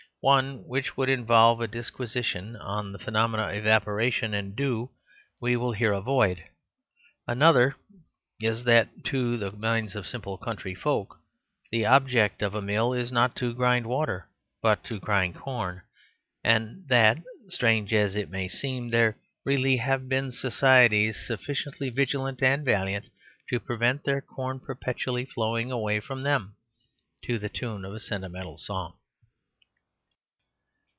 One 0.23 0.67
(which 0.67 0.95
would 0.95 1.09
involve 1.09 1.61
a 1.61 1.67
disquisition 1.67 2.55
on 2.55 2.91
the 2.91 2.99
phenomena 2.99 3.47
of 3.49 3.55
Evaporation 3.55 4.35
and 4.35 4.55
Dew) 4.55 4.91
we 5.39 5.57
will 5.57 5.71
here 5.71 5.93
avoid. 5.93 6.43
Another 7.25 7.75
is, 8.39 8.63
that 8.65 9.03
to 9.05 9.35
the 9.39 9.51
minds 9.51 9.95
of 9.95 10.05
simple 10.07 10.37
country 10.37 10.75
folk, 10.75 11.17
the 11.71 11.87
object 11.87 12.43
of 12.43 12.53
a 12.53 12.61
mill 12.61 12.93
is 12.93 13.11
not 13.11 13.35
to 13.37 13.51
grind 13.55 13.87
water, 13.87 14.29
but 14.61 14.83
to 14.83 14.99
grind 14.99 15.37
corn, 15.37 15.81
and 16.43 16.87
that 16.87 17.17
(strange 17.49 17.91
as 17.91 18.15
it 18.15 18.29
may 18.29 18.47
seem) 18.47 18.91
there 18.91 19.17
really 19.43 19.77
have 19.77 20.07
been 20.07 20.31
societies 20.31 21.17
sufficiently 21.17 21.89
vigilant 21.89 22.43
and 22.43 22.63
valiant 22.63 23.09
to 23.49 23.59
prevent 23.59 24.03
their 24.03 24.21
corn 24.21 24.59
perpetually 24.59 25.25
flowing 25.25 25.71
away 25.71 25.99
from 25.99 26.21
them, 26.21 26.55
to 27.23 27.39
the 27.39 27.49
tune 27.49 27.83
of 27.83 27.95
a 27.95 27.99
sentimental 27.99 28.59
song. 28.59 28.93